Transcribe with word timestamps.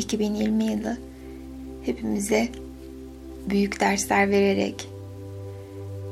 2020 0.00 0.64
yılı 0.64 0.98
hepimize 1.84 2.48
büyük 3.50 3.80
dersler 3.80 4.30
vererek 4.30 4.88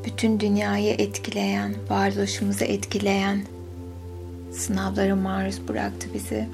bütün 0.04 0.41
dünyayı 0.41 0.95
etkileyen, 0.98 1.75
varoluşumuzu 1.90 2.64
etkileyen 2.64 3.40
sınavlara 4.52 5.16
maruz 5.16 5.69
bıraktı 5.69 6.09
bizi. 6.14 6.48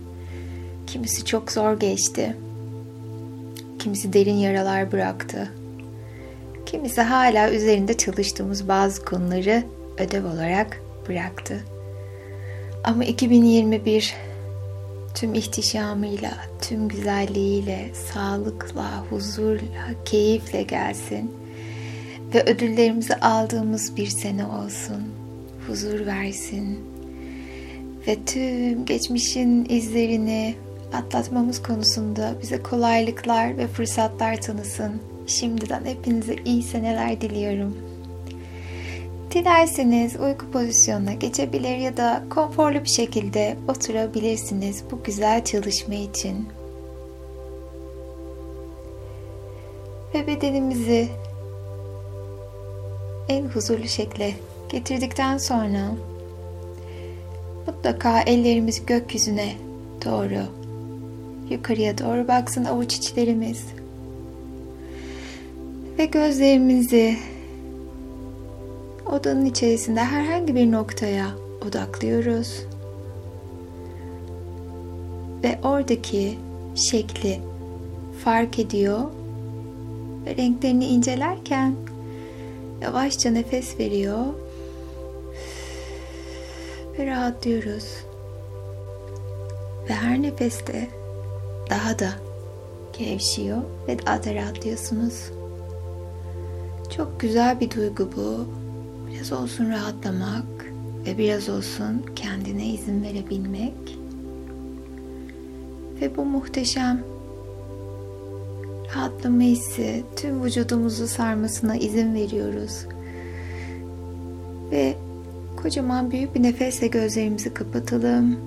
Kimisi 0.87 1.25
çok 1.25 1.53
zor 1.53 1.81
geçti. 1.81 2.37
Kimisi 3.79 4.13
derin 4.13 4.37
yaralar 4.37 4.93
bıraktı. 4.93 5.51
Kimisi 6.67 7.01
hala 7.01 7.51
üzerinde 7.51 7.97
çalıştığımız 7.97 8.69
bazı 8.69 9.05
konuları 9.05 9.65
ödev 9.99 10.25
olarak 10.25 10.81
bıraktı. 11.09 11.65
Ama 12.85 13.05
2021 13.05 14.15
tüm 15.25 15.35
ihtişamıyla, 15.35 16.33
tüm 16.63 16.89
güzelliğiyle, 16.89 17.91
sağlıkla, 17.95 19.05
huzurla, 19.11 20.05
keyifle 20.05 20.63
gelsin. 20.63 21.31
Ve 22.35 22.43
ödüllerimizi 22.43 23.15
aldığımız 23.15 23.97
bir 23.97 24.07
sene 24.07 24.47
olsun. 24.47 25.03
Huzur 25.67 26.07
versin. 26.07 26.79
Ve 28.07 28.17
tüm 28.27 28.85
geçmişin 28.85 29.67
izlerini 29.69 30.55
atlatmamız 30.93 31.63
konusunda 31.63 32.35
bize 32.43 32.63
kolaylıklar 32.63 33.59
ve 33.59 33.67
fırsatlar 33.67 34.41
tanısın. 34.41 34.93
Şimdiden 35.27 35.85
hepinize 35.85 36.37
iyi 36.45 36.63
seneler 36.63 37.21
diliyorum. 37.21 37.77
Dilerseniz 39.35 40.17
uyku 40.17 40.51
pozisyonuna 40.51 41.13
geçebilir 41.13 41.77
ya 41.77 41.97
da 41.97 42.23
konforlu 42.31 42.85
bir 42.85 42.89
şekilde 42.89 43.57
oturabilirsiniz 43.69 44.85
bu 44.91 45.03
güzel 45.03 45.45
çalışma 45.45 45.95
için. 45.95 46.49
Ve 50.15 50.27
bedenimizi 50.27 51.09
en 53.29 53.45
huzurlu 53.45 53.89
şekle 53.89 54.35
getirdikten 54.69 55.39
sonra 55.39 55.91
mutlaka 57.67 58.21
ellerimiz 58.21 58.87
gökyüzüne 58.87 59.53
doğru 60.05 60.43
yukarıya 61.51 61.99
doğru 61.99 62.29
baksın 62.29 62.65
avuç 62.65 62.97
içlerimiz 62.97 63.65
ve 65.99 66.05
gözlerimizi 66.05 67.17
odanın 69.07 69.45
içerisinde 69.45 70.01
herhangi 70.01 70.55
bir 70.55 70.73
noktaya 70.73 71.27
odaklıyoruz. 71.69 72.63
Ve 75.43 75.59
oradaki 75.63 76.39
şekli 76.75 77.41
fark 78.25 78.59
ediyor 78.59 79.01
ve 80.27 80.37
renklerini 80.37 80.87
incelerken 80.87 81.75
yavaşça 82.83 83.31
nefes 83.31 83.79
veriyor 83.79 84.25
ve 86.99 87.07
rahatlıyoruz. 87.07 87.85
Ve 89.89 89.95
her 89.95 90.23
nefeste 90.23 90.89
daha 91.71 91.99
da 91.99 92.11
gevşiyor 92.99 93.59
ve 93.89 94.07
daha 94.07 94.25
da 94.25 94.35
rahatlıyorsunuz. 94.35 95.31
Çok 96.97 97.21
güzel 97.21 97.61
bir 97.61 97.71
duygu 97.71 98.09
bu. 98.17 98.64
Biraz 99.15 99.33
olsun 99.33 99.71
rahatlamak 99.71 100.45
ve 101.07 101.19
biraz 101.19 101.49
olsun 101.49 102.03
kendine 102.17 102.67
izin 102.67 103.03
verebilmek. 103.03 103.99
Ve 106.01 106.17
bu 106.17 106.25
muhteşem 106.25 107.05
rahatlama 108.95 109.43
hissi 109.43 110.05
tüm 110.17 110.45
vücudumuzu 110.45 111.07
sarmasına 111.07 111.77
izin 111.77 112.15
veriyoruz. 112.15 112.87
Ve 114.71 114.95
kocaman 115.57 116.11
büyük 116.11 116.35
bir 116.35 116.43
nefesle 116.43 116.87
gözlerimizi 116.87 117.55
kapatalım. 117.55 118.39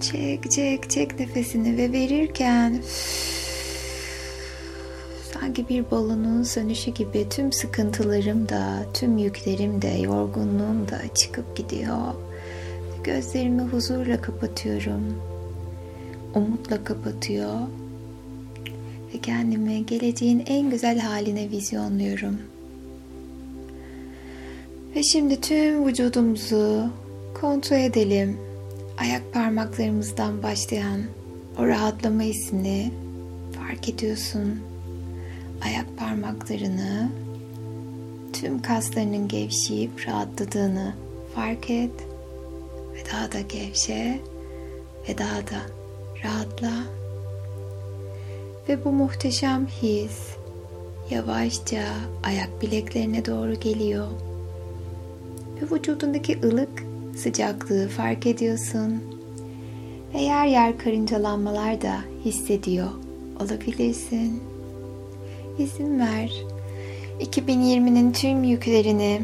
Çek 0.00 0.50
çek 0.50 0.90
çek 0.90 1.20
nefesini 1.20 1.76
ve 1.76 1.92
verirken 1.92 2.82
sanki 5.44 5.68
bir 5.68 5.90
balonun 5.90 6.42
sönüşü 6.42 6.90
gibi 6.90 7.28
tüm 7.28 7.52
sıkıntılarım 7.52 8.48
da, 8.48 8.86
tüm 8.94 9.18
yüklerim 9.18 9.82
de, 9.82 9.88
yorgunluğum 9.88 10.88
da 10.88 11.14
çıkıp 11.14 11.56
gidiyor. 11.56 12.14
Gözlerimi 13.04 13.62
huzurla 13.62 14.20
kapatıyorum. 14.20 15.02
Umutla 16.34 16.84
kapatıyor. 16.84 17.54
Ve 19.14 19.18
kendimi 19.22 19.86
geleceğin 19.86 20.44
en 20.46 20.70
güzel 20.70 20.98
haline 20.98 21.50
vizyonluyorum. 21.50 22.38
Ve 24.96 25.02
şimdi 25.02 25.40
tüm 25.40 25.86
vücudumuzu 25.86 26.90
kontrol 27.40 27.76
edelim. 27.76 28.36
Ayak 28.98 29.32
parmaklarımızdan 29.32 30.42
başlayan 30.42 31.00
o 31.58 31.66
rahatlama 31.66 32.22
hissini 32.22 32.90
fark 33.58 33.88
ediyorsun 33.88 34.73
ayak 35.62 35.98
parmaklarını 35.98 37.10
tüm 38.32 38.62
kaslarının 38.62 39.28
gevşeyip 39.28 40.08
rahatladığını 40.08 40.94
fark 41.34 41.70
et 41.70 41.90
ve 42.94 42.98
daha 43.12 43.32
da 43.32 43.40
gevşe 43.40 44.20
ve 45.08 45.18
daha 45.18 45.36
da 45.36 45.60
rahatla. 46.24 46.72
Ve 48.68 48.84
bu 48.84 48.92
muhteşem 48.92 49.66
his 49.66 50.18
yavaşça 51.10 51.82
ayak 52.22 52.62
bileklerine 52.62 53.24
doğru 53.24 53.60
geliyor. 53.60 54.08
Ve 55.62 55.76
vücudundaki 55.76 56.38
ılık 56.44 56.84
sıcaklığı 57.16 57.88
fark 57.88 58.26
ediyorsun. 58.26 59.02
Ve 60.14 60.20
yer 60.20 60.46
yer 60.46 60.78
karıncalanmalar 60.78 61.82
da 61.82 61.96
hissediyor 62.24 62.88
olabilirsin 63.40 64.53
izin 65.58 66.00
ver. 66.00 66.44
2020'nin 67.20 68.12
tüm 68.12 68.44
yüklerini 68.44 69.22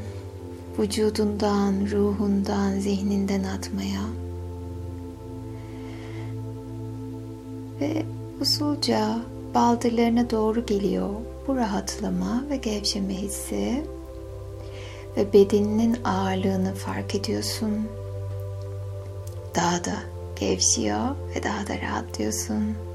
vücudundan, 0.79 1.75
ruhundan, 1.91 2.79
zihninden 2.79 3.45
atmaya. 3.45 4.03
Ve 7.81 8.03
usulca 8.41 9.19
baldırlarına 9.55 10.31
doğru 10.31 10.67
geliyor 10.67 11.11
bu 11.47 11.57
rahatlama 11.57 12.45
ve 12.51 12.57
gevşeme 12.57 13.15
hissi. 13.15 13.85
Ve 15.17 15.33
bedeninin 15.33 15.97
ağırlığını 16.05 16.75
fark 16.75 17.15
ediyorsun. 17.15 17.73
Daha 19.55 19.85
da 19.85 19.95
gevşiyor 20.41 21.09
ve 21.37 21.43
daha 21.43 21.67
da 21.67 21.81
rahatlıyorsun 21.81 22.90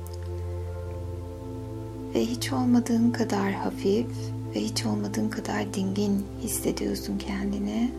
ve 2.16 2.26
hiç 2.26 2.54
olmadığın 2.54 3.12
kadar 3.12 3.52
hafif 3.52 4.08
ve 4.56 4.60
hiç 4.60 4.86
olmadığın 4.86 5.30
kadar 5.30 5.74
dingin 5.74 6.26
hissediyorsun 6.44 7.18
kendini. 7.18 7.92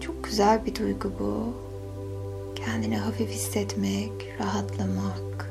Çok 0.00 0.24
güzel 0.24 0.66
bir 0.66 0.74
duygu 0.74 1.12
bu. 1.20 1.54
Kendini 2.54 2.96
hafif 2.96 3.30
hissetmek, 3.30 4.10
rahatlamak. 4.40 5.50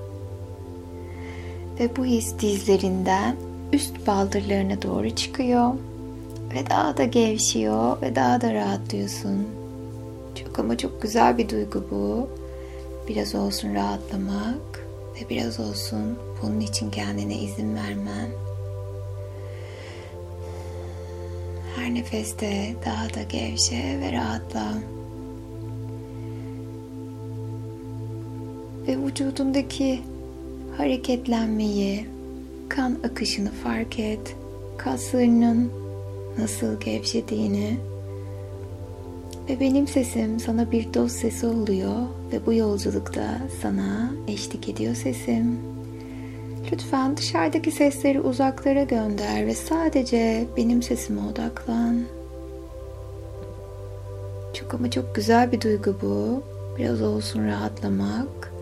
Ve 1.79 1.95
bu 1.97 2.05
his 2.05 2.39
dizlerinden 2.39 3.35
üst 3.73 4.07
baldırlarına 4.07 4.81
doğru 4.81 5.09
çıkıyor 5.09 5.73
ve 6.53 6.69
daha 6.69 6.97
da 6.97 7.03
gevşiyor 7.03 8.01
ve 8.01 8.16
daha 8.16 8.41
da 8.41 8.53
rahatlıyorsun. 8.53 9.47
Çok 10.35 10.59
ama 10.59 10.78
çok 10.78 11.02
güzel 11.02 11.37
bir 11.37 11.49
duygu 11.49 11.85
bu. 11.91 12.29
Biraz 13.08 13.35
olsun 13.35 13.75
rahatlamak 13.75 14.74
ve 15.16 15.29
biraz 15.29 15.59
olsun 15.59 16.20
bunun 16.41 16.59
için 16.59 16.91
kendine 16.91 17.35
izin 17.38 17.76
vermen. 17.76 18.29
Her 21.76 21.94
nefeste 21.94 22.76
daha 22.85 23.14
da 23.14 23.23
gevşe 23.23 24.00
ve 24.02 24.12
rahatla. 24.12 24.73
Ve 28.88 28.97
vücudundaki 28.97 30.02
hareketlenmeyi, 30.78 32.06
kan 32.70 32.97
akışını 33.03 33.52
fark 33.52 34.00
et. 34.00 34.35
Kaslarının 34.78 35.72
nasıl 36.38 36.79
gevşediğini 36.79 37.78
ve 39.49 39.59
benim 39.59 39.87
sesim 39.87 40.39
sana 40.39 40.71
bir 40.71 40.93
dost 40.93 41.15
sesi 41.15 41.47
oluyor 41.47 41.95
ve 42.31 42.45
bu 42.45 42.53
yolculukta 42.53 43.37
sana 43.61 44.11
eşlik 44.27 44.69
ediyor 44.69 44.95
sesim. 44.95 45.59
Lütfen 46.71 47.17
dışarıdaki 47.17 47.71
sesleri 47.71 48.21
uzaklara 48.21 48.83
gönder 48.83 49.47
ve 49.47 49.55
sadece 49.55 50.45
benim 50.57 50.83
sesime 50.83 51.21
odaklan. 51.21 52.01
Çok 54.53 54.73
ama 54.73 54.91
çok 54.91 55.15
güzel 55.15 55.51
bir 55.51 55.61
duygu 55.61 55.95
bu. 56.01 56.43
Biraz 56.77 57.01
olsun 57.01 57.47
rahatlamak 57.47 58.53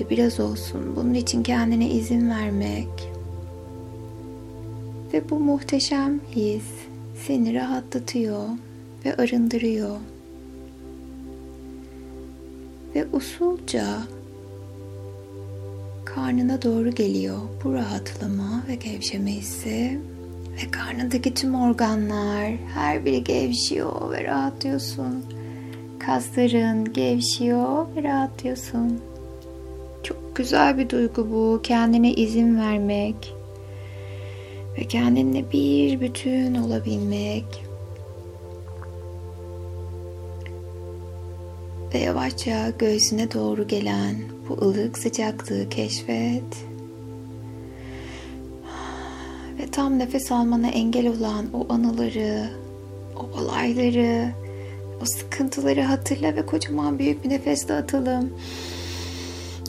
ve 0.00 0.10
biraz 0.10 0.40
olsun 0.40 0.96
bunun 0.96 1.14
için 1.14 1.42
kendine 1.42 1.90
izin 1.90 2.30
vermek 2.30 3.10
ve 5.12 5.30
bu 5.30 5.40
muhteşem 5.40 6.20
his 6.34 6.64
seni 7.26 7.54
rahatlatıyor 7.54 8.48
ve 9.04 9.16
arındırıyor. 9.16 9.96
Ve 12.94 13.06
usulca 13.12 13.86
karnına 16.04 16.62
doğru 16.62 16.90
geliyor 16.90 17.38
bu 17.64 17.74
rahatlama 17.74 18.62
ve 18.68 18.74
gevşeme 18.74 19.30
hissi 19.30 19.98
ve 20.52 20.70
karnındaki 20.70 21.34
tüm 21.34 21.54
organlar 21.54 22.50
her 22.74 23.04
biri 23.04 23.24
gevşiyor 23.24 24.10
ve 24.10 24.24
rahatlıyorsun. 24.24 25.24
Kasların 25.98 26.92
gevşiyor 26.92 27.86
ve 27.96 28.02
rahatlıyorsun. 28.02 29.00
Çok 30.02 30.36
güzel 30.36 30.78
bir 30.78 30.88
duygu 30.90 31.30
bu. 31.30 31.60
Kendine 31.62 32.12
izin 32.12 32.58
vermek 32.60 33.34
ve 34.78 34.84
kendinle 34.84 35.52
bir 35.52 36.00
bütün 36.00 36.54
olabilmek. 36.54 37.69
Ve 41.94 41.98
yavaşça 41.98 42.70
göğsüne 42.78 43.32
doğru 43.32 43.66
gelen 43.66 44.16
bu 44.48 44.64
ılık 44.64 44.98
sıcaklığı 44.98 45.68
keşfet. 45.68 46.56
Ve 49.58 49.70
tam 49.72 49.98
nefes 49.98 50.32
almana 50.32 50.68
engel 50.68 51.08
olan 51.08 51.46
o 51.52 51.66
anıları, 51.72 52.50
o 53.16 53.40
olayları, 53.40 54.32
o 55.02 55.04
sıkıntıları 55.04 55.82
hatırla 55.82 56.36
ve 56.36 56.46
kocaman 56.46 56.98
büyük 56.98 57.24
bir 57.24 57.30
nefesle 57.30 57.74
atalım. 57.74 58.30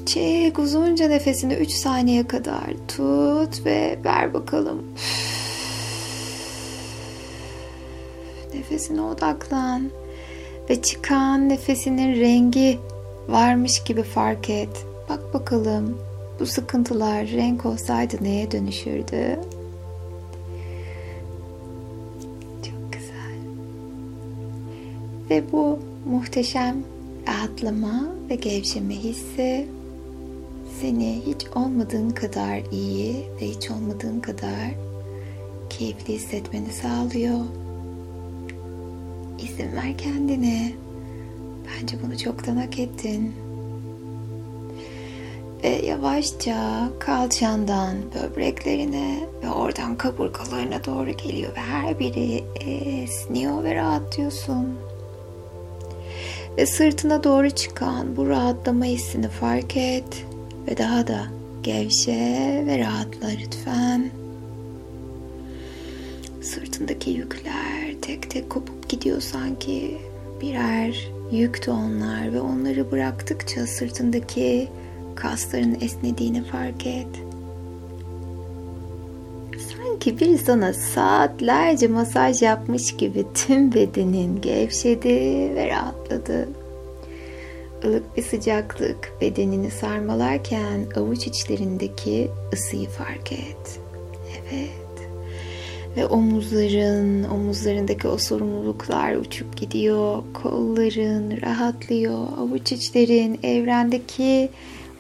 Çek 0.06 0.60
uzunca 0.60 1.08
nefesini 1.08 1.54
3 1.54 1.72
saniye 1.72 2.28
kadar 2.28 2.74
tut 2.88 3.66
ve 3.66 4.00
ver 4.06 4.34
bakalım. 4.34 4.84
Nefesine 8.54 9.02
odaklan 9.02 9.90
ve 10.70 10.82
çıkan 10.82 11.50
nefesinin 11.50 12.22
rengi 12.22 12.80
varmış 13.28 13.84
gibi 13.84 14.04
fark 14.04 14.50
et. 14.50 14.86
Bak 15.10 15.34
bakalım 15.34 15.98
bu 16.40 16.46
sıkıntılar 16.46 17.28
renk 17.28 17.66
olsaydı 17.66 18.18
neye 18.22 18.52
dönüşürdü? 18.52 19.40
Çok 22.64 22.94
güzel. 22.94 23.36
Ve 25.30 25.52
bu 25.52 25.80
muhteşem 26.06 26.84
rahatlama 27.28 28.08
ve 28.30 28.36
gevşeme 28.36 28.96
hissi 28.96 29.68
seni 30.82 31.22
hiç 31.26 31.48
olmadığın 31.56 32.10
kadar 32.10 32.62
iyi 32.72 33.16
ve 33.42 33.48
hiç 33.48 33.72
olmadığın 33.72 34.20
kadar 34.20 34.72
keyifli 35.70 36.14
hissetmeni 36.14 36.72
sağlıyor. 36.74 37.40
İzin 39.44 39.76
ver 39.76 39.98
kendine. 39.98 40.72
Bence 41.68 41.98
bunu 42.06 42.18
çoktan 42.18 42.58
hak 42.58 42.80
ettin. 42.80 43.34
Ve 45.64 45.86
yavaşça 45.86 46.90
kalçandan 47.00 47.96
böbreklerine 48.16 49.20
ve 49.44 49.50
oradan 49.50 49.98
kaburgalarına 49.98 50.86
doğru 50.86 51.12
geliyor 51.12 51.56
ve 51.56 51.60
her 51.60 52.00
biri 52.00 52.44
esniyor 52.60 53.64
ve 53.64 53.76
rahatlıyorsun. 53.76 54.68
Ve 56.58 56.66
sırtına 56.66 57.24
doğru 57.24 57.50
çıkan 57.50 58.18
bu 58.18 58.30
rahatlama 58.30 58.86
hissini 58.86 59.28
fark 59.28 59.78
et 59.78 60.26
ve 60.68 60.78
daha 60.78 61.08
da 61.08 61.28
gevşe 61.64 62.64
ve 62.68 62.80
rahatla 62.80 63.28
lütfen. 63.28 64.12
Sırtındaki 66.42 67.12
yükler 67.12 67.96
tek 68.02 68.30
tek 68.30 68.50
kopup 68.50 68.81
gidiyor 68.92 69.22
sanki 69.22 69.98
birer 70.42 71.12
yüktü 71.32 71.72
onlar 71.72 72.34
ve 72.34 72.42
onları 72.42 72.92
bıraktıkça 72.92 73.68
sırtındaki 73.68 74.68
kasların 75.16 75.78
esnediğini 75.82 76.44
fark 76.44 76.88
et. 76.88 77.08
Sanki 79.70 80.20
biri 80.20 80.38
sana 80.38 80.74
saatlerce 80.74 81.88
masaj 81.88 82.42
yapmış 82.42 82.98
gibi 82.98 83.26
tüm 83.34 83.74
bedenin 83.74 84.42
gevşedi 84.42 85.10
ve 85.56 85.68
rahatladı 85.70 86.50
ılık 87.86 88.18
bir 88.18 88.24
sıcaklık 88.24 89.14
bedenini 89.22 89.72
sarmalarken 89.72 90.86
avuç 90.96 91.28
içlerindeki 91.28 92.32
ısıyı 92.54 92.90
fark 92.90 93.32
et. 93.32 93.80
Evet. 94.52 94.81
Ve 95.98 96.06
omuzların, 96.06 97.24
omuzlarındaki 97.24 98.08
o 98.08 98.18
sorumluluklar 98.18 99.16
uçup 99.16 99.58
gidiyor. 99.58 100.24
Kolların 100.34 101.42
rahatlıyor. 101.42 102.28
Avuç 102.40 102.72
içlerin 102.72 103.40
evrendeki 103.44 104.50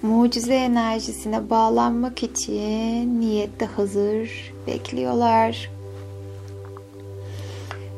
mucize 0.01 0.55
enerjisine 0.55 1.49
bağlanmak 1.49 2.23
için 2.23 3.19
niyette 3.19 3.65
hazır 3.65 4.53
bekliyorlar. 4.67 5.69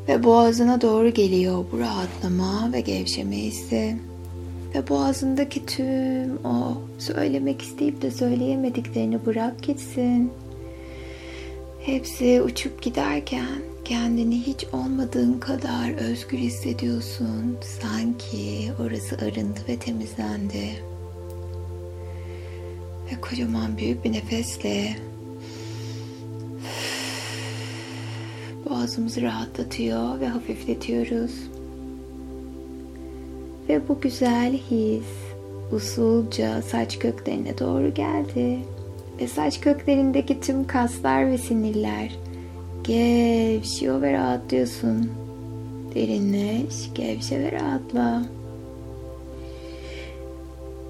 Ve 0.07 0.23
boğazına 0.23 0.81
doğru 0.81 1.09
geliyor 1.09 1.65
bu 1.71 1.79
rahatlama 1.79 2.73
ve 2.73 2.81
gevşeme 2.81 3.35
hissi 3.35 3.97
ve 4.75 4.89
boğazındaki 4.89 5.65
tüm 5.65 6.45
o 6.45 6.77
söylemek 6.99 7.61
isteyip 7.61 8.01
de 8.01 8.11
söyleyemediklerini 8.11 9.25
bırak 9.25 9.63
gitsin. 9.63 10.31
Hepsi 11.85 12.41
uçup 12.41 12.81
giderken 12.81 13.62
kendini 13.85 14.41
hiç 14.41 14.65
olmadığın 14.74 15.39
kadar 15.39 16.09
özgür 16.09 16.38
hissediyorsun. 16.38 17.57
Sanki 17.81 18.71
orası 18.80 19.15
arındı 19.15 19.59
ve 19.69 19.80
temizlendi. 19.80 20.83
Ve 23.12 23.21
kocaman 23.21 23.77
büyük 23.77 24.06
bir 24.06 24.12
nefesle 24.12 24.95
boğazımızı 28.69 29.21
rahatlatıyor 29.21 30.19
ve 30.19 30.27
hafifletiyoruz. 30.27 31.31
Ve 33.69 33.88
bu 33.88 34.01
güzel 34.01 34.53
his 34.53 35.07
usulca 35.72 36.62
saç 36.62 37.00
köklerine 37.00 37.57
doğru 37.57 37.93
geldi. 37.93 38.60
Ve 39.24 39.27
saç 39.27 39.62
köklerindeki 39.62 40.42
tüm 40.42 40.68
kaslar 40.68 41.27
ve 41.27 41.38
sinirler 41.38 42.12
gevşiyor 42.84 44.01
ve 44.01 44.13
rahatlıyorsun. 44.13 45.12
Derinleş, 45.96 46.94
gevşe 46.96 47.39
ve 47.39 47.51
rahatla. 47.51 48.25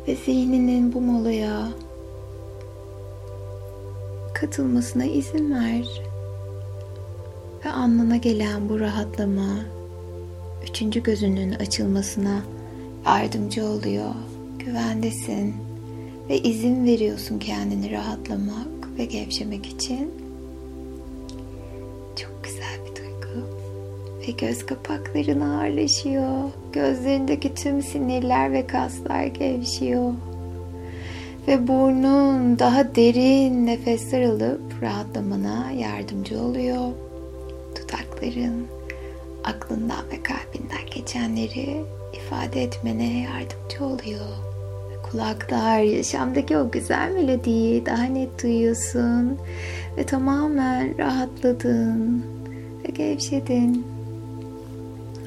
Ve 0.08 0.16
zihninin 0.16 0.94
bu 0.94 1.02
molaya 1.02 1.68
katılmasına 4.34 5.06
izin 5.06 5.56
ver. 5.56 6.02
Ve 7.66 7.70
anlana 7.70 8.18
gelen 8.18 8.70
bu 8.70 8.80
rahatlama 8.80 9.56
üçüncü 10.70 11.04
gözünün 11.04 11.52
açılmasına 11.52 12.42
yardımcı 13.06 13.66
oluyor. 13.66 14.12
Güvendesin 14.60 15.73
ve 16.30 16.38
izin 16.38 16.86
veriyorsun 16.86 17.40
kendini 17.40 17.92
rahatlamak 17.92 18.98
ve 18.98 19.06
gevşemek 19.06 19.66
için. 19.66 20.12
Çok 22.16 22.44
güzel 22.44 22.76
bir 22.86 22.96
duygu. 22.96 23.48
Ve 24.28 24.32
göz 24.32 24.66
kapakların 24.66 25.42
ağırlaşıyor. 25.42 26.50
Gözlerindeki 26.74 27.56
tüm 27.56 27.82
sinirler 27.82 28.52
ve 28.52 28.68
kaslar 28.68 29.24
gevşiyor. 29.24 30.14
Ve 31.48 31.68
burnun 31.68 32.60
daha 32.60 32.96
derin 32.96 33.66
nefesler 33.66 34.24
alıp 34.24 34.62
rahatlamana 34.82 35.72
yardımcı 35.72 36.42
oluyor. 36.42 36.92
Dudakların 37.76 38.68
aklından 39.44 40.06
ve 40.12 40.24
kalbinden 40.24 40.86
geçenleri 40.96 41.84
ifade 42.14 42.64
etmene 42.64 43.20
yardımcı 43.20 43.86
oluyor. 43.86 44.53
Kulaklar 45.14 45.80
yaşamdaki 45.80 46.58
o 46.58 46.72
güzel 46.72 47.12
melodiyi 47.12 47.86
daha 47.86 48.04
net 48.04 48.44
duyuyorsun 48.44 49.38
ve 49.98 50.04
tamamen 50.04 50.98
rahatladın 50.98 52.26
ve 52.84 52.92
gevşedin. 52.92 53.86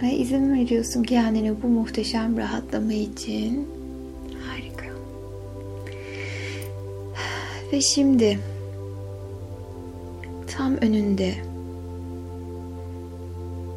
Ve 0.03 0.13
izin 0.13 0.55
veriyorsun 0.55 1.03
kendine 1.03 1.63
bu 1.63 1.69
muhteşem 1.69 2.37
rahatlama 2.37 2.93
için. 2.93 3.69
Harika. 4.49 4.87
Ve 7.73 7.81
şimdi 7.81 8.39
tam 10.57 10.77
önünde 10.77 11.35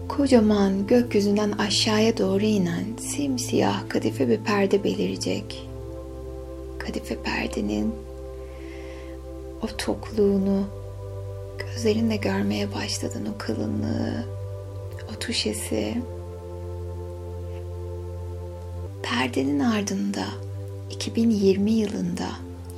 kocaman 0.07 0.87
gökyüzünden 0.87 1.51
aşağıya 1.51 2.17
doğru 2.17 2.43
inen 2.43 2.85
simsiyah 2.99 3.89
kadife 3.89 4.29
bir 4.29 4.37
perde 4.37 4.83
belirecek. 4.83 5.68
Kadife 6.89 7.21
perdenin 7.23 7.95
o 9.61 9.67
tokluğunu 9.67 10.67
gözlerinle 11.57 12.15
görmeye 12.15 12.73
başladın 12.73 13.25
o 13.35 13.37
kalınlığı, 13.37 14.25
o 15.15 15.19
tuşesi. 15.19 15.97
Perdenin 19.03 19.59
ardında 19.59 20.25
2020 20.89 21.71
yılında 21.71 22.29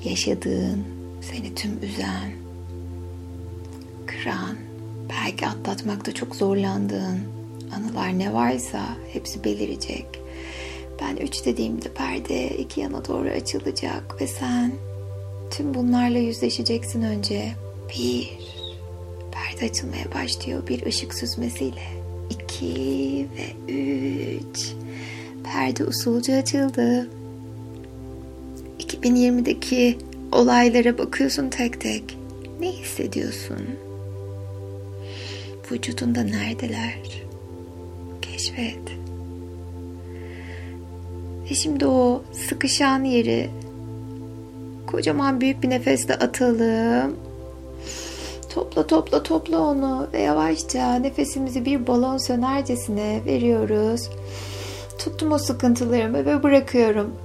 yaşadığın, 0.04 0.84
seni 1.22 1.56
tüm 1.56 1.84
üzen, 1.84 2.32
kıran, 4.06 4.56
belki 5.10 5.48
atlatmakta 5.48 6.14
çok 6.14 6.36
zorlandığın 6.36 7.20
anılar 7.76 8.20
ne 8.20 8.34
varsa 8.34 8.82
hepsi 9.14 9.44
belirecek. 9.44 10.21
Ben 11.02 11.16
üç 11.18 11.46
dediğimde 11.46 11.94
perde 11.94 12.50
iki 12.58 12.82
yana 12.82 13.06
doğru 13.06 13.30
açılacak 13.30 14.22
ve 14.22 14.28
sen 14.28 14.72
tüm 15.52 15.74
bunlarla 15.74 16.18
yüzleşeceksin 16.18 17.02
önce. 17.02 17.52
Bir, 17.90 18.30
perde 19.32 19.66
açılmaya 19.66 20.14
başlıyor 20.16 20.68
bir 20.68 20.86
ışık 20.86 21.14
süzmesiyle. 21.14 21.84
İki 22.30 23.28
ve 23.38 23.74
üç, 23.74 24.74
perde 25.44 25.86
usulca 25.86 26.38
açıldı. 26.38 27.10
2020'deki 28.80 29.98
olaylara 30.32 30.98
bakıyorsun 30.98 31.50
tek 31.50 31.82
tek. 31.82 32.18
Ne 32.60 32.72
hissediyorsun? 32.72 33.68
Vücudunda 35.72 36.24
neredeler? 36.24 37.24
Keşfet. 38.22 38.91
Ve 41.52 41.56
şimdi 41.56 41.86
o 41.86 42.22
sıkışan 42.50 43.04
yeri 43.04 43.50
kocaman 44.88 45.42
büyük 45.42 45.64
bir 45.64 45.70
nefesle 45.70 46.16
atalım. 46.16 47.16
Topla 48.54 48.88
topla 48.88 49.24
topla 49.24 49.60
onu 49.60 50.08
ve 50.14 50.22
yavaşça 50.22 50.96
nefesimizi 50.96 51.66
bir 51.66 51.88
balon 51.88 52.18
sönercesine 52.18 53.22
veriyoruz. 53.26 54.10
Tuttum 55.00 55.32
o 55.32 55.38
sıkıntılarımı 55.38 56.26
ve 56.26 56.44
bırakıyorum. 56.44 57.16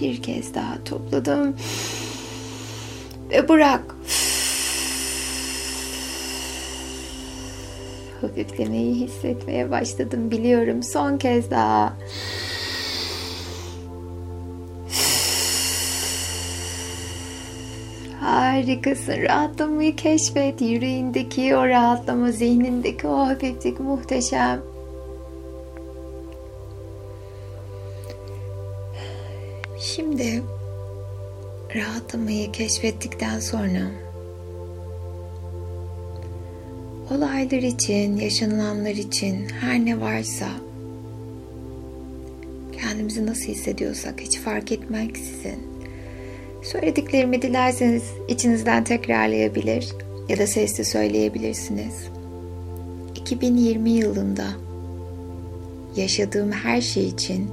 Bir 0.00 0.22
kez 0.22 0.54
daha 0.54 0.84
topladım 0.84 1.56
ve 3.30 3.48
bırak. 3.48 3.99
Hafiflemeyi 8.20 8.94
hissetmeye 8.94 9.70
başladım 9.70 10.30
biliyorum. 10.30 10.82
Son 10.82 11.18
kez 11.18 11.50
daha. 11.50 11.96
Harikasın. 18.20 19.22
Rahatlamayı 19.22 19.96
keşfet. 19.96 20.60
Yüreğindeki 20.60 21.56
o 21.56 21.68
rahatlama, 21.68 22.32
zihnindeki 22.32 23.06
o 23.06 23.18
hafiflik 23.18 23.80
muhteşem. 23.80 24.60
Şimdi 29.80 30.42
rahatlamayı 31.74 32.52
keşfettikten 32.52 33.40
sonra 33.40 34.09
olaylar 37.10 37.62
için, 37.62 38.16
yaşanılanlar 38.16 38.90
için 38.90 39.48
her 39.60 39.84
ne 39.84 40.00
varsa 40.00 40.48
kendimizi 42.72 43.26
nasıl 43.26 43.44
hissediyorsak 43.44 44.20
hiç 44.20 44.38
fark 44.38 44.72
etmeksizin 44.72 45.70
söylediklerimi 46.62 47.42
dilerseniz 47.42 48.02
içinizden 48.28 48.84
tekrarlayabilir 48.84 49.88
ya 50.28 50.38
da 50.38 50.46
sesli 50.46 50.84
söyleyebilirsiniz. 50.84 51.94
2020 53.16 53.90
yılında 53.90 54.46
yaşadığım 55.96 56.52
her 56.52 56.80
şey 56.80 57.08
için 57.08 57.50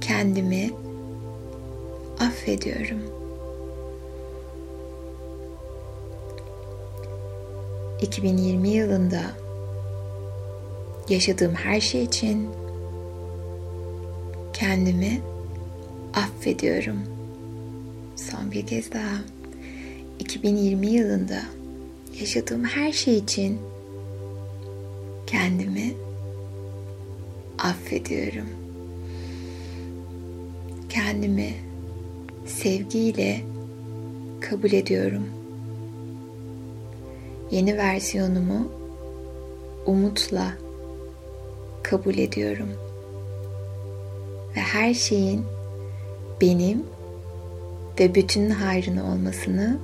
kendimi 0.00 0.70
affediyorum. 2.20 3.15
...2020 8.00 8.68
yılında... 8.68 9.22
...yaşadığım 11.08 11.54
her 11.54 11.80
şey 11.80 12.02
için... 12.02 12.48
...kendimi... 14.52 15.20
...affediyorum. 16.14 17.00
Son 18.16 18.50
bir 18.52 18.66
kez 18.66 18.92
daha... 18.92 19.16
...2020 20.20 20.86
yılında... 20.86 21.42
...yaşadığım 22.20 22.64
her 22.64 22.92
şey 22.92 23.16
için... 23.16 23.58
...kendimi... 25.26 25.94
...affediyorum 27.58 28.66
kendimi 30.96 31.54
sevgiyle 32.46 33.40
kabul 34.40 34.72
ediyorum. 34.72 35.35
Yeni 37.50 37.76
versiyonumu 37.76 38.68
umutla 39.86 40.52
kabul 41.82 42.18
ediyorum. 42.18 42.68
Ve 44.56 44.60
her 44.60 44.94
şeyin 44.94 45.44
benim 46.40 46.82
ve 48.00 48.14
bütün 48.14 48.50
hayrına 48.50 49.04
olmasını 49.04 49.78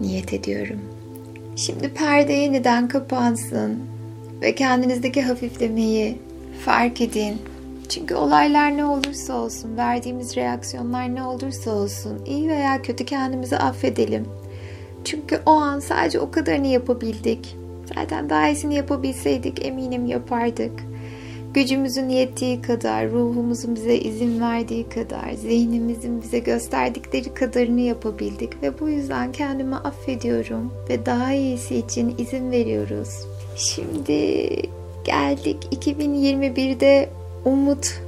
niyet 0.00 0.32
ediyorum. 0.32 0.80
Şimdi 1.56 1.94
perde 1.94 2.32
yeniden 2.32 2.88
kapansın 2.88 3.78
ve 4.42 4.54
kendinizdeki 4.54 5.22
hafiflemeyi 5.22 6.18
fark 6.64 7.00
edin 7.00 7.36
çünkü 7.88 8.14
olaylar 8.14 8.76
ne 8.76 8.84
olursa 8.84 9.34
olsun, 9.34 9.76
verdiğimiz 9.76 10.36
reaksiyonlar 10.36 11.14
ne 11.14 11.22
olursa 11.22 11.70
olsun, 11.70 12.24
iyi 12.26 12.48
veya 12.48 12.82
kötü 12.82 13.04
kendimizi 13.04 13.56
affedelim. 13.56 14.39
Çünkü 15.04 15.40
o 15.46 15.50
an 15.50 15.80
sadece 15.80 16.20
o 16.20 16.30
kadarını 16.30 16.66
yapabildik. 16.66 17.56
Zaten 17.94 18.30
daha 18.30 18.48
iyisini 18.48 18.74
yapabilseydik 18.74 19.66
eminim 19.66 20.06
yapardık. 20.06 20.72
Gücümüzün 21.54 22.08
yettiği 22.08 22.62
kadar, 22.62 23.10
ruhumuzun 23.10 23.74
bize 23.74 23.94
izin 23.94 24.40
verdiği 24.40 24.88
kadar, 24.88 25.32
zihnimizin 25.32 26.22
bize 26.22 26.38
gösterdikleri 26.38 27.34
kadarını 27.34 27.80
yapabildik 27.80 28.62
ve 28.62 28.80
bu 28.80 28.88
yüzden 28.88 29.32
kendimi 29.32 29.76
affediyorum 29.76 30.72
ve 30.88 31.06
daha 31.06 31.32
iyisi 31.32 31.76
için 31.76 32.14
izin 32.18 32.50
veriyoruz. 32.50 33.08
Şimdi 33.56 34.48
geldik 35.04 35.56
2021'de 35.72 37.08
umut, 37.44 38.00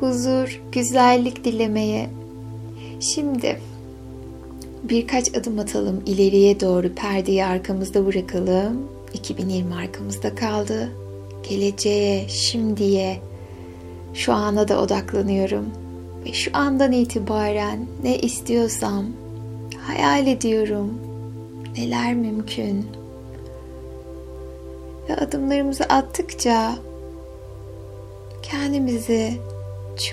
huzur, 0.00 0.60
güzellik 0.72 1.44
dilemeye. 1.44 2.10
Şimdi 3.00 3.60
birkaç 4.82 5.36
adım 5.36 5.58
atalım 5.58 6.02
ileriye 6.06 6.60
doğru 6.60 6.94
perdeyi 6.94 7.44
arkamızda 7.44 8.06
bırakalım. 8.06 8.88
2020 9.14 9.74
arkamızda 9.74 10.34
kaldı. 10.34 10.90
Geleceğe, 11.48 12.28
şimdiye, 12.28 13.20
şu 14.14 14.32
ana 14.32 14.68
da 14.68 14.80
odaklanıyorum. 14.80 15.66
Ve 16.24 16.32
şu 16.32 16.50
andan 16.54 16.92
itibaren 16.92 17.86
ne 18.02 18.18
istiyorsam 18.18 19.06
hayal 19.86 20.26
ediyorum. 20.26 20.94
Neler 21.76 22.14
mümkün. 22.14 22.86
Ve 25.08 25.16
adımlarımızı 25.16 25.84
attıkça 25.84 26.74
kendimizi 28.42 29.32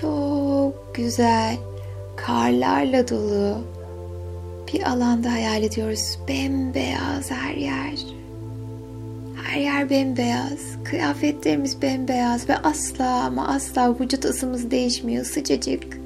çok 0.00 0.94
güzel 0.94 1.56
karlarla 2.16 3.08
dolu 3.08 3.58
bir 4.72 4.90
alanda 4.90 5.32
hayal 5.32 5.62
ediyoruz. 5.62 6.18
Bembeyaz 6.28 7.30
her 7.30 7.54
yer. 7.54 7.98
Her 9.42 9.60
yer 9.60 9.90
bembeyaz. 9.90 10.60
Kıyafetlerimiz 10.84 11.82
bembeyaz 11.82 12.48
ve 12.48 12.56
asla 12.56 13.24
ama 13.24 13.48
asla 13.48 14.00
vücut 14.00 14.24
ısımız 14.24 14.70
değişmiyor. 14.70 15.24
Sıcacık. 15.24 15.98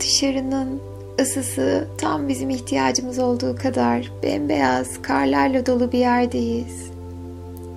Dışarının 0.00 0.80
ısısı 1.20 1.88
tam 1.98 2.28
bizim 2.28 2.50
ihtiyacımız 2.50 3.18
olduğu 3.18 3.56
kadar 3.56 4.12
bembeyaz 4.22 5.02
karlarla 5.02 5.66
dolu 5.66 5.92
bir 5.92 5.98
yerdeyiz. 5.98 6.90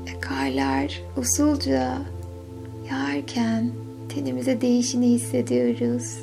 Ve 0.07 0.19
karlar 0.19 1.01
usulca 1.17 1.97
yağarken 2.91 3.69
tenimize 4.09 4.61
değişini 4.61 5.07
hissediyoruz. 5.07 6.19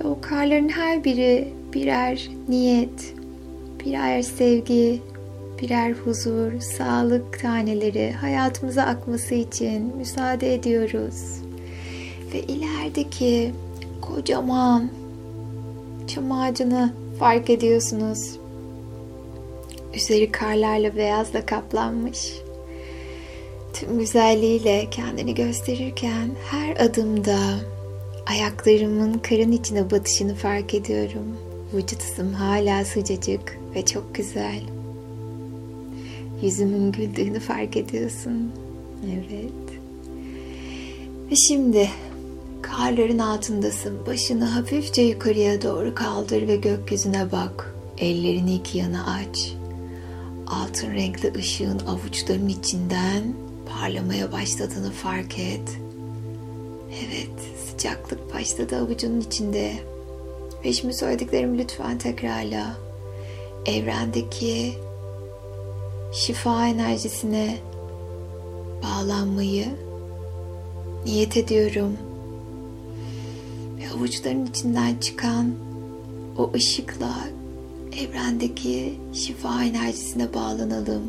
Ve 0.00 0.08
o 0.08 0.18
karların 0.20 0.68
her 0.68 1.04
biri 1.04 1.48
birer 1.74 2.28
niyet, 2.48 3.14
birer 3.84 4.22
sevgi, 4.22 5.00
birer 5.62 5.92
huzur, 5.92 6.60
sağlık 6.60 7.40
taneleri 7.40 8.12
hayatımıza 8.12 8.82
akması 8.82 9.34
için 9.34 9.96
müsaade 9.96 10.54
ediyoruz. 10.54 11.14
Ve 12.34 12.40
ilerideki 12.40 13.52
kocaman 14.00 14.90
çam 16.06 16.32
ağacını 16.32 16.92
fark 17.18 17.50
ediyorsunuz. 17.50 18.38
Üzeri 19.94 20.32
karlarla 20.32 20.96
beyazla 20.96 21.46
kaplanmış. 21.46 22.32
Tüm 23.72 23.98
güzelliğiyle 23.98 24.86
kendini 24.90 25.34
gösterirken 25.34 26.30
her 26.50 26.76
adımda 26.76 27.38
ayaklarımın 28.26 29.12
karın 29.12 29.52
içine 29.52 29.90
batışını 29.90 30.34
fark 30.34 30.74
ediyorum. 30.74 31.36
Vücut 31.72 32.02
ısım 32.02 32.32
hala 32.32 32.84
sıcacık 32.84 33.58
ve 33.74 33.84
çok 33.84 34.14
güzel. 34.14 34.60
Yüzümün 36.42 36.92
güldüğünü 36.92 37.40
fark 37.40 37.76
ediyorsun. 37.76 38.52
Evet. 39.06 39.80
Ve 41.30 41.36
şimdi 41.36 41.90
karların 42.62 43.18
altındasın. 43.18 44.06
Başını 44.06 44.44
hafifçe 44.44 45.02
yukarıya 45.02 45.62
doğru 45.62 45.94
kaldır 45.94 46.48
ve 46.48 46.56
gökyüzüne 46.56 47.32
bak. 47.32 47.74
Ellerini 47.98 48.54
iki 48.54 48.78
yana 48.78 49.06
aç. 49.14 49.52
Altın 50.46 50.92
renkli 50.94 51.32
ışığın 51.38 51.78
avuçların 51.78 52.48
içinden 52.48 53.22
parlamaya 53.68 54.32
başladığını 54.32 54.90
fark 54.90 55.38
et. 55.38 55.78
Evet, 56.90 57.30
sıcaklık 57.66 58.34
başladı 58.34 58.76
avucunun 58.76 59.20
içinde. 59.20 59.72
Ve 60.64 60.72
şimdi 60.72 60.94
söylediklerimi 60.94 61.58
lütfen 61.58 61.98
tekrarla. 61.98 62.76
Evrendeki 63.66 64.74
şifa 66.12 66.66
enerjisine 66.66 67.56
bağlanmayı 68.82 69.66
niyet 71.04 71.36
ediyorum. 71.36 71.98
Ve 73.78 73.90
avuçların 73.96 74.46
içinden 74.46 74.96
çıkan 74.96 75.54
o 76.38 76.50
ışıkla 76.54 77.14
evrendeki 78.00 79.00
şifa 79.12 79.64
enerjisine 79.64 80.34
bağlanalım. 80.34 81.02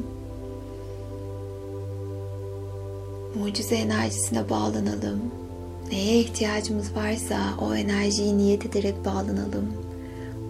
Mucize 3.35 3.75
enerjisine 3.75 4.49
bağlanalım. 4.49 5.44
Neye 5.91 6.19
ihtiyacımız 6.19 6.95
varsa 6.95 7.37
o 7.61 7.75
enerjiyi 7.75 8.37
niyet 8.37 8.65
ederek 8.65 9.05
bağlanalım. 9.05 9.73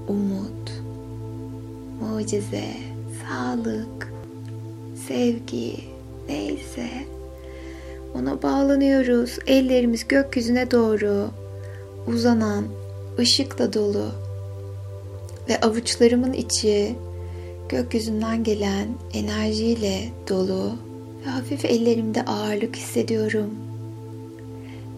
Umut, 0.07 0.71
mucize, 2.01 2.67
sağlık, 3.23 4.13
sevgi, 5.07 5.75
neyse 6.29 6.89
ona 8.15 8.41
bağlanıyoruz. 8.41 9.39
Ellerimiz 9.47 10.07
gökyüzüne 10.07 10.71
doğru 10.71 11.27
uzanan, 12.07 12.65
ışıkla 13.19 13.73
dolu 13.73 14.05
ve 15.49 15.61
avuçlarımın 15.61 16.33
içi 16.33 16.95
gökyüzünden 17.69 18.43
gelen 18.43 18.87
enerjiyle 19.13 20.09
dolu 20.29 20.71
ve 21.25 21.29
hafif 21.29 21.65
ellerimde 21.65 22.25
ağırlık 22.25 22.75
hissediyorum. 22.75 23.64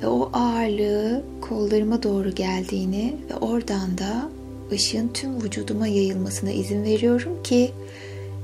Ve 0.03 0.07
o 0.07 0.29
ağırlığı 0.33 1.23
kollarıma 1.41 2.03
doğru 2.03 2.31
geldiğini 2.31 3.15
ve 3.29 3.35
oradan 3.35 3.97
da 3.97 4.29
ışığın 4.71 5.07
tüm 5.07 5.43
vücuduma 5.43 5.87
yayılmasına 5.87 6.51
izin 6.51 6.83
veriyorum 6.83 7.43
ki 7.43 7.71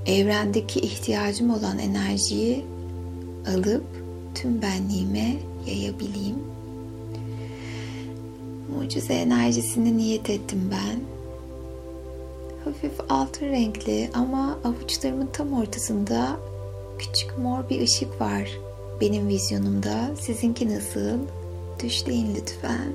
evrendeki 0.06 0.80
ihtiyacım 0.80 1.50
olan 1.50 1.80
enerjiyi 1.80 2.66
alıp 3.56 3.84
tüm 4.36 4.62
benliğime 4.62 5.34
yayabileyim. 5.68 6.36
Mucize 8.76 9.14
enerjisini 9.14 9.98
niyet 9.98 10.30
ettim 10.30 10.72
ben. 10.72 11.00
Hafif 12.66 12.92
altın 13.10 13.46
renkli 13.46 14.10
ama 14.14 14.60
avuçlarımın 14.64 15.30
tam 15.34 15.54
ortasında 15.54 16.38
küçük 17.00 17.38
mor 17.38 17.70
bir 17.70 17.82
ışık 17.82 18.22
var 18.22 18.50
benim 19.02 19.28
vizyonumda. 19.28 20.16
Sizinki 20.20 20.76
nasıl? 20.76 21.20
Düşleyin 21.84 22.36
lütfen. 22.36 22.94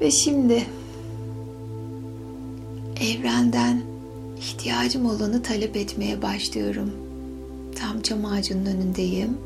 Ve 0.00 0.10
şimdi 0.10 0.66
evrenden 3.00 3.82
ihtiyacım 4.38 5.06
olanı 5.06 5.42
talep 5.42 5.76
etmeye 5.76 6.22
başlıyorum. 6.22 6.92
Tam 7.76 8.00
çam 8.00 8.24
ağacının 8.24 8.66
önündeyim. 8.66 9.38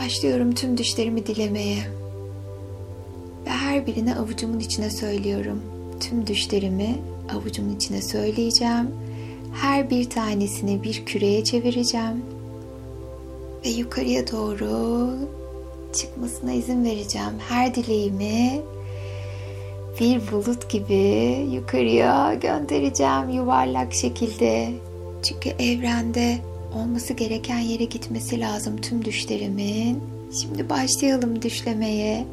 Başlıyorum 0.00 0.54
tüm 0.54 0.78
düşlerimi 0.78 1.26
dilemeye. 1.26 1.78
Ve 3.46 3.50
her 3.50 3.86
birini 3.86 4.14
avucumun 4.14 4.58
içine 4.58 4.90
söylüyorum. 4.90 5.62
Tüm 6.00 6.26
düşlerimi 6.26 6.98
avucumun 7.34 7.76
içine 7.76 8.02
söyleyeceğim. 8.02 8.90
Her 9.54 9.90
bir 9.90 10.10
tanesini 10.10 10.82
bir 10.82 11.04
küreye 11.04 11.44
çevireceğim. 11.44 12.22
Ve 13.64 13.68
yukarıya 13.68 14.26
doğru 14.32 15.10
çıkmasına 15.92 16.52
izin 16.52 16.84
vereceğim. 16.84 17.32
Her 17.48 17.74
dileğimi 17.74 18.60
bir 20.00 20.32
bulut 20.32 20.70
gibi 20.70 21.46
yukarıya 21.52 22.34
göndereceğim 22.34 23.30
yuvarlak 23.30 23.94
şekilde. 23.94 24.68
Çünkü 25.22 25.48
evrende 25.48 26.38
olması 26.74 27.12
gereken 27.12 27.58
yere 27.58 27.84
gitmesi 27.84 28.40
lazım 28.40 28.76
tüm 28.76 29.04
düşlerimin. 29.04 30.00
Şimdi 30.40 30.70
başlayalım 30.70 31.42
düşlemeye. 31.42 32.24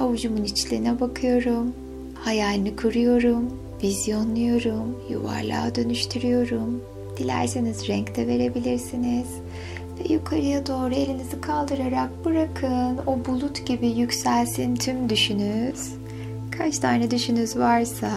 Avucumun 0.00 0.44
içlerine 0.44 1.00
bakıyorum. 1.00 1.72
Hayalini 2.14 2.76
kuruyorum. 2.76 3.44
Vizyonluyorum. 3.82 4.98
Yuvarlığa 5.10 5.74
dönüştürüyorum. 5.74 6.82
Dilerseniz 7.18 7.88
renk 7.88 8.16
de 8.16 8.26
verebilirsiniz. 8.26 9.26
Ve 10.02 10.12
yukarıya 10.14 10.66
doğru 10.66 10.94
elinizi 10.94 11.40
kaldırarak 11.40 12.24
bırakın. 12.24 12.98
O 13.06 13.24
bulut 13.24 13.66
gibi 13.66 13.86
yükselsin 13.86 14.74
tüm 14.74 15.08
düşünüz. 15.08 15.94
Kaç 16.58 16.78
tane 16.78 17.10
düşünüz 17.10 17.56
varsa 17.56 18.10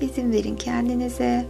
izin 0.00 0.32
verin 0.32 0.56
kendinize. 0.56 1.44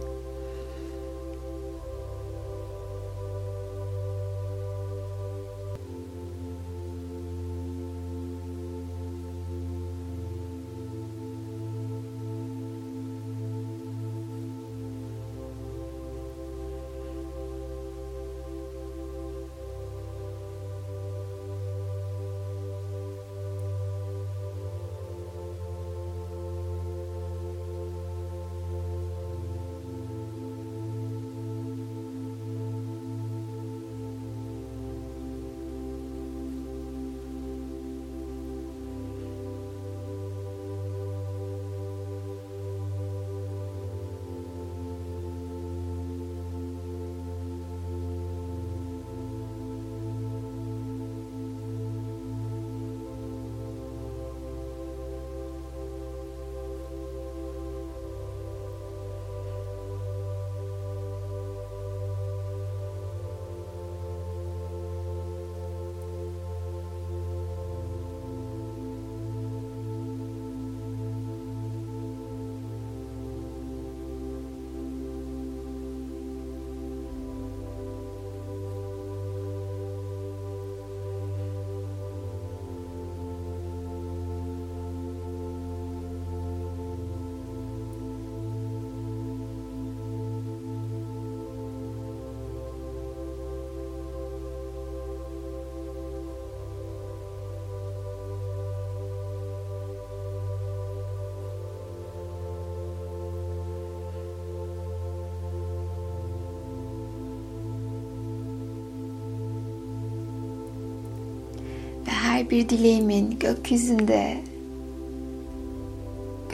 Her 112.35 112.49
bir 112.49 112.69
dileğimin 112.69 113.39
gökyüzünde 113.39 114.37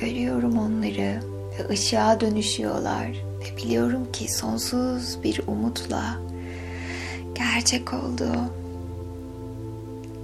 görüyorum 0.01 0.57
onları 0.57 1.21
ve 1.59 1.69
ışığa 1.69 2.19
dönüşüyorlar 2.19 3.07
ve 3.07 3.57
biliyorum 3.57 4.11
ki 4.13 4.33
sonsuz 4.33 5.23
bir 5.23 5.41
umutla 5.47 6.03
gerçek 7.35 7.93
oldu. 7.93 8.31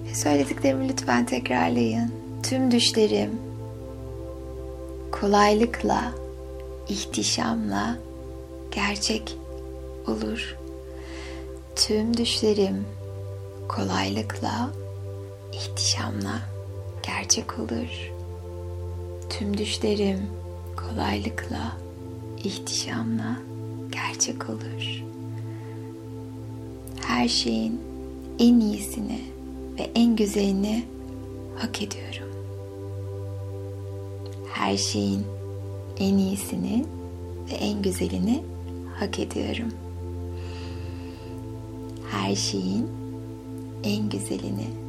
Ve 0.05 0.15
söylediklerimi 0.15 0.89
lütfen 0.89 1.25
tekrarlayın. 1.25 2.11
Tüm 2.43 2.71
düşlerim 2.71 3.31
kolaylıkla, 5.11 6.11
ihtişamla 6.89 7.97
gerçek 8.71 9.37
olur. 10.07 10.55
Tüm 11.75 12.17
düşlerim 12.17 12.85
kolaylıkla, 13.67 14.69
ihtişamla 15.53 16.41
gerçek 17.03 17.59
olur. 17.59 18.11
Tüm 19.29 19.57
düşlerim 19.57 20.29
kolaylıkla, 20.77 21.77
ihtişamla 22.43 23.37
gerçek 23.91 24.49
olur. 24.49 25.03
Her 27.01 27.27
şeyin 27.27 27.81
en 28.39 28.59
iyisini 28.59 29.21
ve 29.79 29.91
en 29.95 30.15
güzelini 30.15 30.85
hak 31.55 31.81
ediyorum. 31.81 32.31
Her 34.53 34.77
şeyin 34.77 35.25
en 35.99 36.17
iyisini 36.17 36.85
ve 37.51 37.55
en 37.55 37.81
güzelini 37.81 38.43
hak 38.99 39.19
ediyorum. 39.19 39.73
Her 42.11 42.35
şeyin 42.35 42.87
en 43.83 44.09
güzelini 44.09 44.86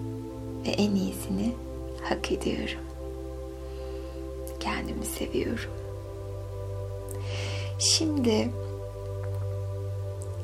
ve 0.66 0.70
en 0.70 0.94
iyisini 0.94 1.52
hak 2.02 2.32
ediyorum. 2.32 2.80
Kendimi 4.60 5.04
seviyorum. 5.04 5.70
Şimdi 7.78 8.50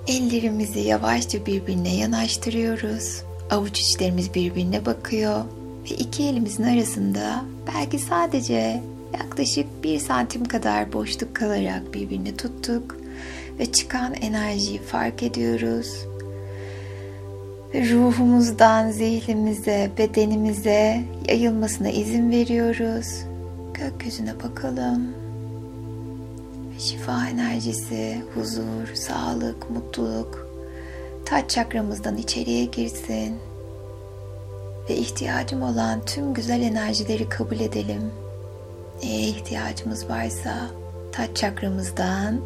ellerimizi 0.06 0.80
yavaşça 0.80 1.46
birbirine 1.46 1.96
yanaştırıyoruz. 1.96 3.22
Avuç 3.50 3.80
içlerimiz 3.80 4.34
birbirine 4.34 4.86
bakıyor 4.86 5.44
ve 5.90 5.94
iki 5.94 6.22
elimizin 6.22 6.62
arasında 6.62 7.44
belki 7.74 7.98
sadece 7.98 8.82
yaklaşık 9.14 9.84
bir 9.84 9.98
santim 9.98 10.44
kadar 10.44 10.92
boşluk 10.92 11.36
kalarak 11.36 11.94
birbirini 11.94 12.36
tuttuk 12.36 12.96
ve 13.58 13.72
çıkan 13.72 14.14
enerjiyi 14.14 14.78
fark 14.78 15.22
ediyoruz. 15.22 16.06
Ruhumuzdan 17.74 18.90
zihnimize, 18.90 19.90
bedenimize 19.98 21.00
yayılmasına 21.28 21.88
izin 21.88 22.30
veriyoruz. 22.30 23.06
Gökyüzüne 23.74 24.34
bakalım. 24.42 25.08
Ve 26.74 26.78
şifa 26.78 27.28
enerjisi, 27.28 28.22
huzur, 28.34 28.94
sağlık, 28.94 29.70
mutluluk 29.70 30.44
taç 31.24 31.50
çakramızdan 31.50 32.16
içeriye 32.16 32.64
girsin. 32.64 33.38
Ve 34.90 34.96
ihtiyacım 34.96 35.62
olan 35.62 36.04
tüm 36.06 36.34
güzel 36.34 36.62
enerjileri 36.62 37.28
kabul 37.28 37.60
edelim. 37.60 38.10
Neye 39.02 39.28
ihtiyacımız 39.28 40.10
varsa 40.10 40.54
taç 41.12 41.36
çakramızdan 41.36 42.40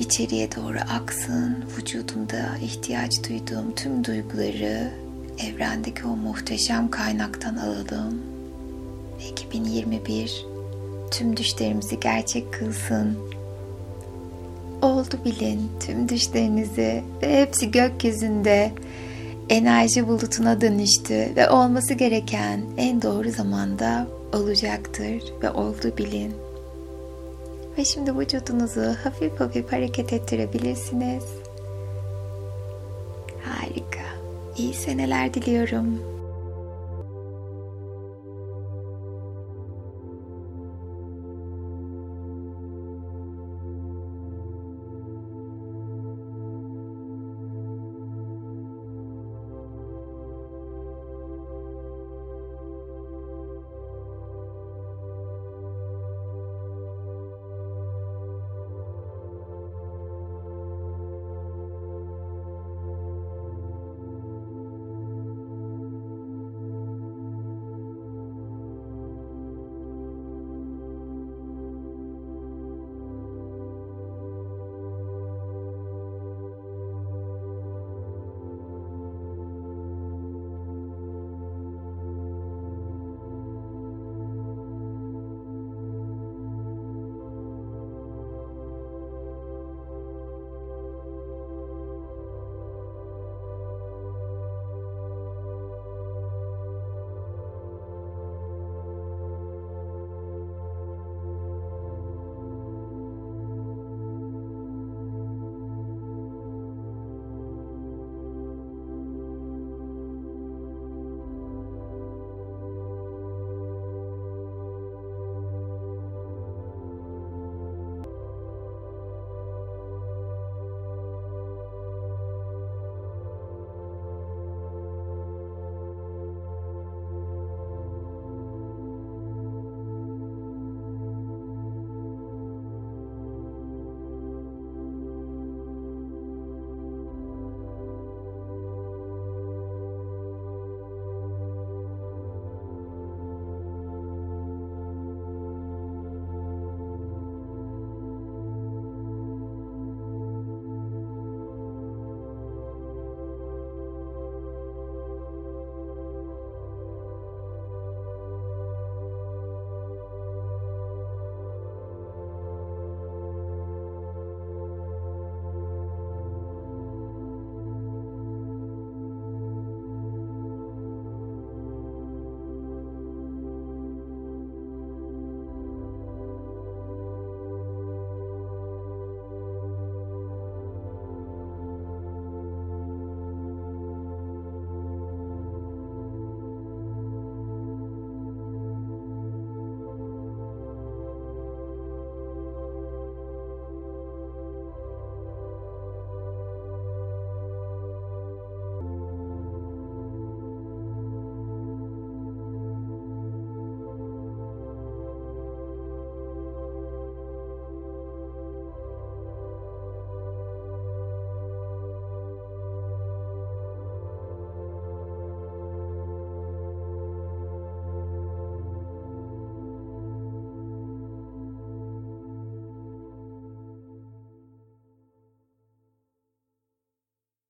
içeriye 0.00 0.48
doğru 0.52 0.78
aksın. 0.90 1.64
Vücudumda 1.76 2.56
ihtiyaç 2.62 3.28
duyduğum 3.28 3.74
tüm 3.74 4.04
duyguları 4.04 4.90
evrendeki 5.38 6.06
o 6.06 6.16
muhteşem 6.16 6.90
kaynaktan 6.90 7.56
alalım. 7.56 8.20
2021 9.32 10.44
tüm 11.10 11.36
düşlerimizi 11.36 12.00
gerçek 12.00 12.52
kılsın. 12.52 13.18
Oldu 14.82 15.18
bilin 15.24 15.70
tüm 15.86 16.08
düşlerinizi 16.08 17.04
ve 17.22 17.40
hepsi 17.40 17.70
gökyüzünde 17.70 18.72
enerji 19.48 20.08
bulutuna 20.08 20.60
dönüştü 20.60 21.28
ve 21.36 21.50
olması 21.50 21.94
gereken 21.94 22.60
en 22.76 23.02
doğru 23.02 23.30
zamanda 23.30 24.06
olacaktır 24.32 25.22
ve 25.42 25.50
oldu 25.50 25.92
bilin. 25.98 26.49
Ve 27.78 27.84
şimdi 27.84 28.18
vücudunuzu 28.18 28.80
hafif 29.04 29.40
hafif 29.40 29.72
hareket 29.72 30.12
ettirebilirsiniz. 30.12 31.24
Harika. 33.44 34.04
İyi 34.56 34.74
seneler 34.74 35.34
diliyorum. 35.34 36.19